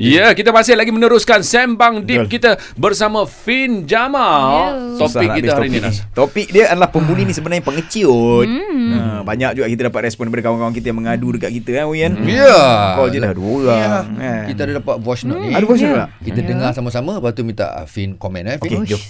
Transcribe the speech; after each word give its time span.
Ya, 0.00 0.32
kita 0.32 0.50
masih 0.50 0.74
lagi 0.74 0.90
meneruskan 0.90 1.44
sembang 1.44 2.04
deep 2.04 2.26
kita 2.28 2.56
bersama 2.74 3.28
Fin 3.28 3.84
Jamal. 3.84 4.96
Ya. 4.96 5.04
Topik 5.04 5.10
Susah 5.10 5.22
kita 5.36 5.50
hari 5.54 5.68
ini 5.70 5.78
topik 5.78 5.84
Nas. 5.84 5.96
Topik 6.14 6.46
dia 6.50 6.64
adalah 6.70 6.88
pembuli 6.90 7.22
ni 7.28 7.32
sebenarnya 7.36 7.64
pengecut. 7.64 8.46
Hmm. 8.46 8.90
Ha, 8.94 9.00
banyak 9.26 9.50
juga 9.58 9.66
kita 9.68 9.82
dapat 9.92 10.00
respon 10.10 10.28
daripada 10.28 10.50
kawan-kawan 10.50 10.74
kita 10.74 10.86
yang 10.92 10.98
mengadu 10.98 11.28
dekat 11.34 11.50
kita 11.62 11.70
kan 11.82 11.84
Uyan. 11.90 12.12
Ya. 12.24 12.96
Call 12.96 13.08
je 13.12 13.18
dah 13.20 13.32
dua 13.34 13.52
orang. 13.68 13.74
Ya. 13.74 13.88
Kan? 14.24 14.46
Kita 14.50 14.60
ada 14.66 14.72
dapat 14.80 14.96
voice 15.02 15.24
note 15.28 15.40
ni. 15.42 15.50
Ada 15.52 15.64
voice 15.66 15.82
note 15.84 15.98
tak? 15.98 16.08
Kita 16.24 16.40
dengar 16.40 16.70
sama-sama 16.72 17.18
lepas 17.20 17.32
tu 17.36 17.42
minta 17.44 17.66
ah, 17.74 17.86
Fin 17.86 18.16
komen 18.16 18.44
eh. 18.48 18.56
Fin. 18.58 18.82
Okey, 18.82 18.96
jom. 18.96 19.02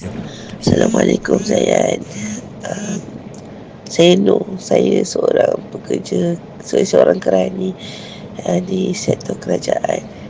Assalamualaikum 0.61 1.39
Zayan 1.45 2.01
uh, 2.65 2.97
Saya 3.85 4.17
Nur 4.17 4.57
Saya 4.57 5.05
seorang 5.05 5.61
pekerja 5.71 6.41
Saya 6.65 6.85
seorang 6.89 7.21
kerani 7.21 7.77
uh, 8.49 8.61
Di 8.65 8.97
sektor 8.97 9.37
kerajaan 9.37 10.24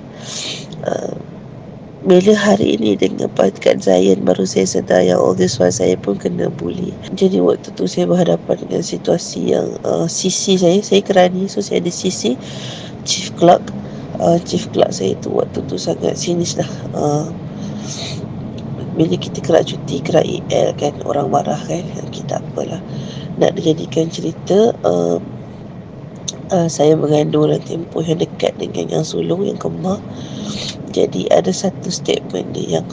uh, 0.87 1.15
Bila 2.05 2.37
hari 2.37 2.77
ini 2.77 2.97
dengan 3.01 3.33
Pakat 3.33 3.85
Zayan 3.85 4.25
Baru 4.25 4.45
saya 4.45 4.69
sedar 4.69 5.01
yang 5.05 5.17
all 5.21 5.33
this 5.37 5.57
while 5.57 5.73
Saya 5.73 5.97
pun 5.97 6.21
kena 6.21 6.53
bully. 6.53 6.93
Jadi 7.17 7.41
waktu 7.41 7.73
tu 7.73 7.89
saya 7.89 8.05
berhadapan 8.05 8.61
dengan 8.65 8.83
situasi 8.85 9.57
yang 9.57 9.67
uh, 9.85 10.05
CC 10.05 10.61
saya 10.61 10.79
Saya 10.85 11.01
kerani. 11.01 11.49
So 11.49 11.65
saya 11.65 11.81
ada 11.81 11.93
CC 11.93 12.37
Chief 13.09 13.33
Clerk 13.37 13.63
uh, 14.21 14.37
Chief 14.45 14.65
Clerk 14.73 14.93
saya 14.93 15.17
tu 15.21 15.33
Waktu 15.33 15.65
tu 15.65 15.77
sangat 15.81 16.17
sinis 16.21 16.61
lah. 16.61 16.71
Uh, 16.93 17.29
bila 18.95 19.19
kita 19.19 19.43
kerak 19.43 19.67
cuti 19.67 19.99
kerak 19.99 20.23
EL 20.23 20.71
kan 20.79 20.95
orang 21.03 21.27
marah 21.27 21.59
kan 21.67 21.83
kita 22.15 22.39
apalah 22.39 22.79
nak 23.35 23.59
dijadikan 23.59 24.07
cerita 24.07 24.71
uh, 24.87 25.19
uh, 26.55 26.69
saya 26.71 26.95
mengandung 26.95 27.51
dalam 27.51 27.63
tempoh 27.63 28.03
yang 28.07 28.23
dekat 28.35 28.59
dengan 28.59 29.01
yang 29.01 29.05
sulung 29.07 29.47
yang 29.47 29.57
kembar 29.57 30.03
jadi 30.95 31.27
ada 31.35 31.51
satu 31.51 31.91
statement 31.91 32.55
dia 32.55 32.79
yang 32.79 32.87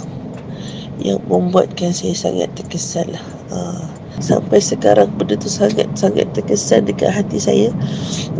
yang 1.01 1.21
membuatkan 1.29 1.93
saya 1.93 2.13
sangat 2.13 2.49
terkesan 2.57 3.13
lah. 3.13 3.25
Uh, 3.53 3.85
sampai 4.21 4.61
sekarang 4.61 5.09
benda 5.17 5.33
tu 5.37 5.49
sangat 5.49 5.89
sangat 5.97 6.29
terkesan 6.33 6.89
dekat 6.89 7.13
hati 7.13 7.37
saya. 7.37 7.69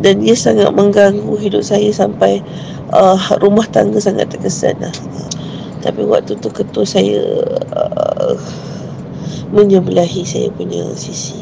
Dan 0.02 0.26
ia 0.26 0.38
sangat 0.38 0.74
mengganggu 0.74 1.38
hidup 1.38 1.62
saya 1.62 1.90
sampai 1.94 2.42
uh, 2.94 3.18
rumah 3.42 3.66
tangga 3.70 4.02
sangat 4.02 4.34
terkesan 4.34 4.78
lah. 4.82 4.94
Uh, 5.14 5.30
tapi 5.82 6.06
waktu 6.06 6.38
tu 6.38 6.50
ketua 6.50 6.86
saya 6.86 7.22
uh, 7.78 8.38
menyebelahi 9.54 10.26
saya 10.26 10.50
punya 10.54 10.86
sisi. 10.98 11.38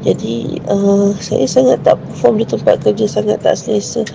Jadi 0.00 0.58
uh, 0.66 1.14
saya 1.18 1.44
sangat 1.44 1.82
tak 1.82 1.98
perform 1.98 2.40
di 2.42 2.46
tempat 2.46 2.82
kerja, 2.82 3.06
sangat 3.06 3.42
tak 3.42 3.58
selesa. 3.58 4.06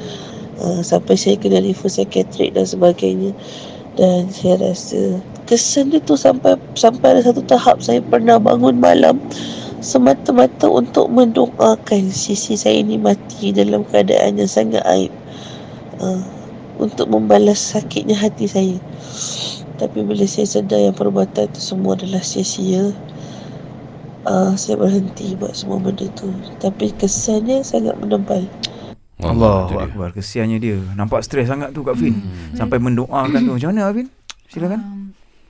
Uh, 0.56 0.80
sampai 0.80 1.20
saya 1.20 1.36
kena 1.36 1.60
refer 1.60 1.92
psikiatrik 1.92 2.56
dan 2.56 2.64
sebagainya. 2.64 3.32
Dan 3.96 4.28
saya 4.32 4.60
rasa 4.60 5.20
kesan 5.48 5.92
dia 5.92 6.04
tu 6.04 6.20
sampai 6.20 6.60
sampai 6.76 7.16
ada 7.16 7.32
satu 7.32 7.44
tahap 7.46 7.80
saya 7.80 8.02
pernah 8.02 8.42
bangun 8.42 8.76
malam 8.82 9.22
semata-mata 9.80 10.66
untuk 10.68 11.08
mendoakan 11.14 12.10
sisi 12.10 12.58
saya 12.58 12.82
ini 12.82 12.98
mati 12.98 13.54
dalam 13.54 13.86
keadaan 13.88 14.42
yang 14.42 14.50
sangat 14.50 14.84
aib. 14.90 15.14
Uh, 16.02 16.24
untuk 16.76 17.08
membalas 17.08 17.60
sakitnya 17.76 18.16
hati 18.20 18.52
saya. 18.52 18.78
Tapi 19.76 20.04
bila 20.04 20.24
saya 20.28 20.48
sedar 20.48 20.80
yang 20.80 20.96
perbuatan 20.96 21.52
itu 21.52 21.60
semua 21.60 22.00
adalah 22.00 22.24
sia-sia, 22.24 22.92
uh, 24.28 24.54
saya 24.56 24.80
berhenti 24.80 25.36
buat 25.36 25.56
semua 25.56 25.80
benda 25.80 26.08
tu. 26.16 26.32
Tapi 26.60 26.92
kesannya 26.96 27.64
sangat 27.64 27.96
menebal. 28.00 28.44
Allah 29.32 29.58
dia. 29.66 29.78
Akbar. 29.90 30.10
Kesiannya 30.14 30.58
dia. 30.60 30.78
Nampak 30.94 31.26
stres 31.26 31.48
sangat 31.50 31.74
tu 31.74 31.82
Kak 31.82 31.98
Fin. 31.98 32.14
Sampai 32.54 32.78
mendoakan 32.78 33.40
tu. 33.42 33.54
Macam 33.58 33.70
mana 33.74 33.90
Fin? 33.90 34.08
Silakan. 34.46 34.80
Um, 34.80 35.02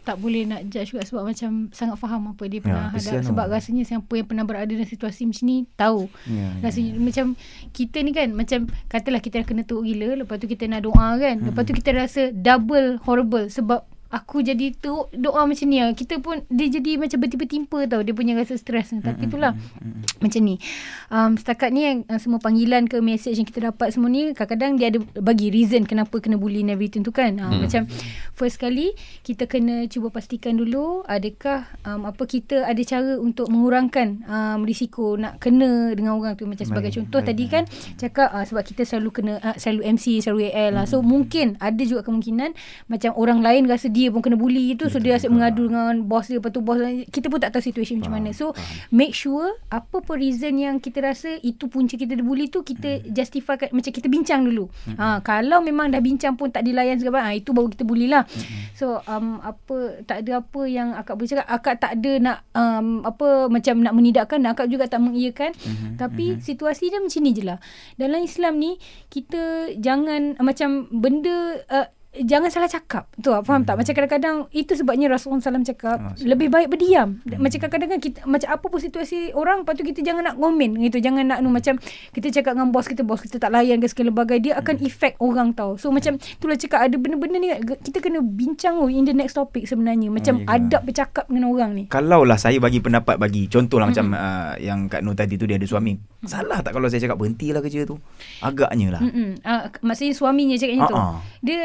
tak 0.06 0.22
boleh 0.22 0.46
nak 0.46 0.62
judge 0.70 0.94
juga 0.94 1.02
sebab 1.02 1.26
macam 1.26 1.74
sangat 1.74 1.98
faham 1.98 2.30
apa 2.30 2.46
dia 2.46 2.62
pernah 2.62 2.94
Ya, 2.94 2.94
hadap. 2.94 3.26
Sebab 3.26 3.46
tu. 3.50 3.54
rasanya 3.58 3.84
siapa 3.90 4.14
yang 4.14 4.28
pernah 4.30 4.46
berada 4.46 4.70
dalam 4.70 4.86
situasi 4.86 5.26
macam 5.26 5.44
ni 5.50 5.66
tahu. 5.74 6.06
Ya, 6.30 6.46
ya, 6.46 6.50
rasanya 6.62 6.92
macam 7.02 7.26
kita 7.74 7.98
ni 8.06 8.12
kan 8.14 8.30
macam 8.38 8.60
katalah 8.86 9.18
kita 9.18 9.42
dah 9.42 9.48
kena 9.50 9.66
teruk 9.66 9.82
gila 9.82 10.22
lepas 10.22 10.38
tu 10.38 10.46
kita 10.46 10.70
nak 10.70 10.86
doa 10.86 11.18
kan. 11.18 11.42
Lepas 11.42 11.66
tu 11.66 11.74
kita 11.74 11.90
rasa 11.98 12.30
double 12.30 13.02
horrible 13.02 13.50
sebab 13.50 13.82
aku 14.16 14.40
jadi 14.40 14.72
teruk 14.80 15.12
doa 15.12 15.44
macam 15.44 15.68
ni 15.68 15.84
lah. 15.84 15.92
kita 15.92 16.24
pun 16.24 16.40
dia 16.48 16.72
jadi 16.72 16.96
macam 16.96 17.20
bertimpa-timpa 17.20 17.84
tau. 17.92 18.00
Dia 18.00 18.16
punya 18.16 18.32
rasa 18.40 18.56
stres 18.56 18.96
ni. 18.96 19.04
tapi 19.04 19.28
itulah. 19.28 19.52
macam 20.24 20.40
ni. 20.40 20.56
Um, 21.12 21.36
setakat 21.36 21.76
ni 21.76 21.82
yang 21.84 21.98
uh, 22.08 22.16
semua 22.16 22.40
panggilan 22.40 22.88
ke 22.88 23.04
message 23.04 23.36
yang 23.36 23.48
kita 23.48 23.76
dapat 23.76 23.92
semua 23.92 24.08
ni 24.08 24.32
kadang-kadang 24.32 24.80
dia 24.80 24.88
ada 24.96 25.00
bagi 25.20 25.52
reason 25.52 25.84
kenapa 25.84 26.24
kena 26.24 26.40
bully 26.40 26.64
and 26.64 26.72
everything 26.72 27.04
tu 27.04 27.12
kan. 27.12 27.36
Uh, 27.36 27.60
macam 27.60 27.92
first 28.32 28.56
kali 28.56 28.96
kita 29.28 29.52
kena 29.52 29.92
cuba 29.92 30.08
pastikan 30.08 30.56
dulu 30.56 31.04
adakah 31.04 31.68
um, 31.84 32.08
apa 32.08 32.24
kita 32.24 32.64
ada 32.64 32.80
cara 32.88 33.20
untuk 33.20 33.52
mengurangkan 33.52 34.24
um, 34.26 34.60
risiko 34.64 35.20
nak 35.20 35.44
kena 35.44 35.92
dengan 35.92 36.16
orang 36.16 36.40
tu. 36.40 36.48
Macam 36.48 36.64
sebagai 36.64 36.96
Baik, 36.96 36.98
contoh 37.04 37.20
baik. 37.20 37.30
tadi 37.34 37.46
kan 37.52 37.64
cakap 38.00 38.30
uh, 38.32 38.46
sebab 38.48 38.64
kita 38.64 38.88
selalu 38.88 39.10
kena 39.12 39.34
uh, 39.44 39.58
selalu 39.60 40.00
MC 40.00 40.24
selalu 40.24 40.54
AL 40.56 40.72
lah. 40.80 40.86
So 40.88 41.04
mungkin 41.04 41.60
ada 41.60 41.84
juga 41.84 42.08
kemungkinan 42.08 42.56
macam 42.88 43.12
orang 43.20 43.44
lain 43.44 43.68
rasa 43.68 43.92
dia 43.92 44.05
pun 44.10 44.22
kena 44.26 44.38
bully 44.38 44.74
tu 44.76 44.90
so 44.90 44.98
dia 44.98 45.16
asyik 45.16 45.32
mengadu 45.32 45.70
dengan 45.70 46.02
bos 46.06 46.26
dia. 46.28 46.38
Lepas 46.38 46.52
tu 46.52 46.62
bos 46.62 46.78
kita 47.10 47.30
pun 47.30 47.40
tak 47.40 47.54
tahu 47.54 47.64
situasi 47.64 47.98
macam 48.02 48.18
mana. 48.18 48.30
So 48.36 48.52
make 48.92 49.16
sure 49.16 49.56
apa 49.72 50.02
pun 50.02 50.18
reason 50.20 50.58
yang 50.58 50.82
kita 50.82 51.02
rasa 51.02 51.38
itu 51.42 51.70
punca 51.70 51.96
kita 51.96 52.18
dibully 52.18 52.50
tu 52.50 52.62
kita 52.66 53.06
justify 53.10 53.56
kat- 53.56 53.74
macam 53.74 53.92
kita 53.92 54.08
bincang 54.10 54.46
dulu. 54.46 54.68
Ha, 54.98 55.20
kalau 55.22 55.62
memang 55.62 55.92
dah 55.92 56.02
bincang 56.02 56.36
pun 56.36 56.52
tak 56.52 56.66
dilayan 56.66 56.98
segala 57.00 57.26
ha, 57.26 57.36
itu 57.36 57.52
baru 57.56 57.72
kita 57.72 57.84
bully 57.88 58.10
lah. 58.10 58.28
So 58.76 59.00
um, 59.06 59.40
apa 59.44 60.04
tak 60.04 60.26
ada 60.26 60.44
apa 60.44 60.62
yang 60.68 60.94
akak 60.96 61.16
boleh 61.16 61.30
cakap. 61.30 61.48
Akak 61.48 61.76
tak 61.80 61.92
ada 62.00 62.12
nak 62.20 62.38
um, 62.56 63.02
apa 63.04 63.48
macam 63.48 63.82
nak 63.82 63.94
menidakkan 63.96 64.44
dan 64.44 64.56
akak 64.56 64.68
juga 64.68 64.90
tak 64.90 65.02
mengiyakan. 65.04 65.52
Tapi 65.96 66.40
situasi 66.42 66.92
dia 66.92 67.00
macam 67.00 67.22
ni 67.24 67.32
je 67.32 67.44
lah. 67.44 67.58
Dalam 67.96 68.20
Islam 68.24 68.60
ni 68.60 68.78
kita 69.10 69.74
jangan 69.80 70.36
uh, 70.38 70.44
macam 70.46 70.88
benda 70.92 71.62
uh, 71.72 71.88
Jangan 72.16 72.48
salah 72.48 72.66
cakap. 72.66 73.12
Tu 73.16 73.28
tak 73.28 73.44
faham 73.44 73.62
tak? 73.62 73.76
Macam 73.76 73.92
kadang-kadang 73.92 74.36
Itu 74.50 74.72
sebabnya 74.72 75.08
Rasulullah 75.08 75.44
SAW 75.44 75.64
cakap 75.64 75.98
Ah, 75.98 76.16
Lebih 76.16 76.48
baik 76.48 76.68
berdiam. 76.70 77.20
Macam 77.36 77.58
kadang-kadang 77.58 77.90
kan 77.92 78.00
kita, 78.00 78.24
Macam 78.24 78.48
apa 78.50 78.66
pun 78.66 78.80
situasi 78.80 79.32
orang 79.32 79.62
Lepas 79.62 79.76
tu 79.76 79.84
kita 79.84 80.00
jangan 80.00 80.24
nak 80.24 80.36
komen 80.36 80.80
gitu. 80.82 80.98
Jangan 80.98 81.28
nak 81.28 81.40
nu 81.40 81.52
Macam 81.52 81.76
kita 82.12 82.28
cakap 82.32 82.56
dengan 82.56 82.72
bos 82.72 82.88
kita 82.88 83.04
Bos 83.04 83.20
kita 83.20 83.36
tak 83.36 83.52
layan 83.52 83.78
ke 83.78 83.88
segala 83.88 84.16
bagai 84.16 84.40
Dia 84.40 84.56
akan 84.56 84.76
efek 84.80 85.20
orang 85.20 85.52
tau. 85.52 85.76
So 85.76 85.92
macam 85.92 86.16
Itulah 86.16 86.56
cakap 86.56 86.80
Ada 86.84 86.96
benda-benda 86.96 87.36
ni 87.36 87.50
Kita 87.84 88.00
kena 88.00 88.20
bincang 88.20 88.78
oh, 88.78 88.88
In 88.88 89.04
the 89.04 89.12
next 89.12 89.36
topic 89.36 89.68
sebenarnya. 89.68 90.08
Macam 90.08 90.36
Oh, 90.38 90.52
adab 90.52 90.84
bercakap 90.84 91.26
dengan 91.28 91.48
orang 91.48 91.72
ni. 91.72 91.84
Kalau 91.88 92.22
lah 92.22 92.36
saya 92.36 92.60
bagi 92.60 92.80
pendapat 92.80 93.16
bagi 93.16 93.48
Contohlah 93.48 93.88
macam 93.88 94.12
uh, 94.12 94.56
Yang 94.56 94.80
Kak 94.90 95.02
Nur 95.02 95.16
tadi 95.16 95.36
tu 95.36 95.44
Dia 95.44 95.56
ada 95.56 95.66
suami. 95.66 95.96
Salah 96.24 96.60
tak 96.60 96.72
kalau 96.72 96.88
saya 96.88 97.02
cakap 97.02 97.16
Berhentilah 97.16 97.60
kerja 97.60 97.84
tu. 97.84 97.96
Agaknya 98.40 98.96
lah. 98.96 99.02
Mm-mm. 99.02 99.40
Uh, 99.42 99.68
maksudnya 99.82 100.12
suaminya 100.12 100.56
cakapnya 100.56 100.84
tu. 100.86 100.96
Ah, 100.96 101.02
ah. 101.02 101.18
Dia 101.40 101.60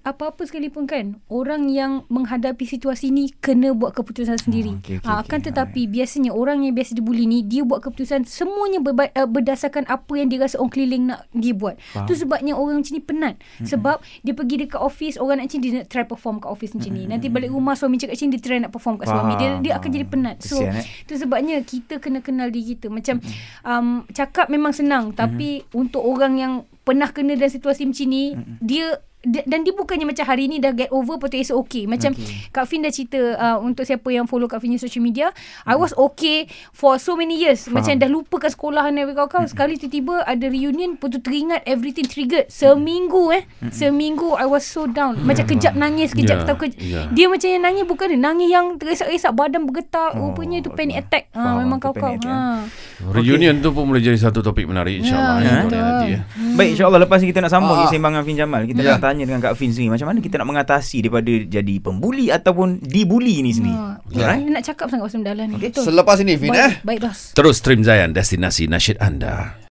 apa-apa 0.00 0.42
sekalipun 0.42 0.84
kan 0.84 1.18
orang 1.26 1.66
yang 1.66 1.92
menghadapi 2.06 2.62
situasi 2.62 3.08
ni 3.08 3.30
kena 3.34 3.70
buat 3.70 3.92
keputusan 3.92 4.36
sendiri. 4.36 4.76
okey, 4.76 5.00
Ah, 5.00 5.18
okey. 5.18 5.26
akan 5.26 5.38
tetapi 5.42 5.80
biasanya 5.86 6.30
orang 6.30 6.60
yang 6.60 6.72
biasa 6.72 6.92
dibuli 6.92 7.24
ni 7.24 7.40
dia 7.40 7.62
buat 7.62 7.80
keputusan 7.80 8.22
semuanya 8.24 8.78
berba- 8.78 9.10
uh, 9.10 9.24
berdasarkan 9.24 9.86
apa 9.86 10.12
yang 10.12 10.26
dia 10.26 10.38
rasa 10.38 10.56
orang 10.56 10.70
keliling 10.70 11.04
nak 11.06 11.26
dia 11.30 11.50
buat. 11.50 11.74
Faham. 11.90 12.04
Tu 12.04 12.14
sebabnya 12.14 12.52
orang 12.52 12.78
macam 12.78 12.92
ni 12.92 13.00
penat. 13.00 13.34
Mm-hmm. 13.36 13.66
Sebab 13.66 13.96
dia 14.20 14.32
pergi 14.32 14.56
dekat 14.60 14.80
office 14.80 15.16
orang 15.16 15.36
nak 15.36 15.46
macam 15.46 15.60
dia 15.60 15.70
nak 15.72 15.86
try 15.86 16.04
perform 16.04 16.36
kat 16.38 16.48
office 16.48 16.72
macam 16.72 16.90
ni. 16.90 17.02
Nanti 17.04 17.26
balik 17.26 17.50
rumah 17.50 17.74
suami 17.74 17.96
cakap 17.96 18.14
macam 18.14 18.28
dia 18.28 18.40
try 18.40 18.58
nak 18.58 18.70
perform 18.70 18.94
kat 18.96 19.06
suami. 19.06 19.32
Dia 19.34 19.48
dia 19.58 19.72
akan 19.72 19.82
Faham. 19.82 19.94
jadi 19.94 20.06
penat. 20.06 20.36
So 20.40 20.56
Kesian, 20.58 20.74
eh. 20.76 20.84
tu 21.04 21.14
sebabnya 21.14 21.56
kita 21.60 21.94
kena 21.96 22.18
kenal 22.20 22.48
diri 22.48 22.74
kita. 22.74 22.86
Macam 22.88 23.18
um, 23.62 23.86
cakap 24.10 24.46
memang 24.46 24.70
senang 24.70 25.12
tapi 25.12 25.40
untuk 25.70 26.00
orang 26.00 26.34
yang 26.34 26.52
pernah 26.80 27.08
kena 27.08 27.34
dalam 27.34 27.48
situasi 27.48 27.84
macam 27.84 28.06
ni 28.06 28.32
dia 28.58 28.78
dia- 28.80 28.98
dan 29.20 29.60
dia 29.60 29.70
bukannya 29.70 30.06
macam 30.06 30.24
hari 30.24 30.46
ni 30.46 30.56
dah 30.56 30.72
get 30.72 30.88
over 30.88 31.20
tu 31.20 31.36
esok 31.36 31.56
okay. 31.58 31.84
Macam 31.84 32.12
Okay. 32.12 32.48
Kak 32.48 32.64
Fin 32.64 32.80
dah 32.80 32.88
cerita 32.88 33.20
uh, 33.34 33.58
untuk 33.58 33.84
siapa 33.84 34.08
yang 34.08 34.24
follow 34.24 34.44
Kak 34.44 34.58
Fin 34.58 34.72
social 34.74 34.98
media, 34.98 35.28
I 35.62 35.74
was 35.74 35.92
okay 35.94 36.44
for 36.70 36.96
so 36.96 37.14
many 37.14 37.36
years. 37.36 37.64
Faham. 37.64 37.76
Macam 37.76 37.92
dah 37.96 38.08
lupakan 38.08 38.48
sekolah 38.48 38.88
dan 38.88 39.12
kau-kau. 39.12 39.44
Sekali 39.44 39.76
tiba-tiba 39.76 40.22
ada 40.22 40.46
reunion, 40.46 40.96
tu 40.96 41.20
teringat 41.20 41.62
everything 41.64 42.04
triggered. 42.04 42.48
Seminggu 42.48 43.30
eh. 43.30 43.44
Seminggu 43.70 44.34
I 44.34 44.44
was 44.44 44.62
so 44.62 44.84
down. 44.84 45.20
Macam 45.20 45.44
kejap 45.44 45.72
nangis, 45.72 46.10
kejap 46.10 46.40
Ya, 46.40 46.46
tahu 46.46 46.56
ke, 46.58 46.66
ya. 46.78 47.04
dia 47.10 47.26
macam 47.26 47.46
yang 47.46 47.62
nangis 47.62 47.84
bukan 47.84 48.06
dia. 48.08 48.18
Nangis 48.18 48.48
yang 48.48 48.66
teresak-resak 48.74 49.32
badan 49.32 49.64
bergetar. 49.64 50.14
Oh, 50.14 50.30
Rupanya 50.30 50.58
itu 50.58 50.70
panic 50.70 50.96
attack. 50.98 51.28
Ha, 51.32 51.58
memang 51.58 51.76
kau-kau. 51.76 52.16
Ha. 52.16 52.64
Reunion 53.10 53.58
tu 53.58 53.70
pun 53.70 53.84
boleh 53.84 54.00
jadi 54.00 54.16
satu 54.16 54.40
topik 54.40 54.64
menarik 54.64 55.00
insyaAllah. 55.00 55.36
Ya, 55.40 55.52
Ya, 55.60 55.80
nanti 55.82 56.06
ya. 56.10 56.20
Baik 56.52 56.68
insyaAllah 56.74 57.00
Lepas 57.00 57.18
ni 57.18 57.28
kita 57.28 57.40
nak 57.40 57.48
sambung 57.48 57.72
Ah. 57.72 57.88
Sembang 57.88 58.12
dengan 58.12 58.24
Fin 58.24 58.36
Jamal 58.36 58.62
Kita 58.64 58.80
Ya. 58.80 58.88
nak 58.92 59.00
tanya 59.10 59.26
dengan 59.26 59.42
Kak 59.42 59.58
Fin 59.58 59.74
sendiri 59.74 59.98
Macam 59.98 60.06
mana 60.14 60.22
kita 60.22 60.38
nak 60.38 60.48
mengatasi 60.54 61.02
Daripada 61.02 61.26
jadi 61.26 61.74
pembuli 61.82 62.30
Ataupun 62.30 62.78
dibuli 62.78 63.42
ni 63.42 63.50
sendiri 63.50 63.78
Ha. 63.80 63.96
Alright? 64.10 64.42
Nak 64.50 64.62
cakap 64.66 64.86
sangat 64.90 65.06
pasal 65.06 65.22
dalam 65.22 65.46
ni. 65.50 65.56
Betul. 65.58 65.86
Selepas 65.86 66.18
ini 66.20 66.34
Fin 66.36 66.50
eh. 66.50 66.82
Baik, 66.82 66.84
baik 66.84 67.00
bos. 67.06 67.32
Terus 67.32 67.62
stream 67.62 67.80
Zayan 67.86 68.10
Destinasi 68.10 68.66
Nasyid 68.66 68.98
anda 68.98 69.56